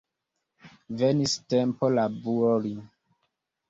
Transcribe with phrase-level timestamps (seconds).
[1.03, 2.77] Venis tempo labori.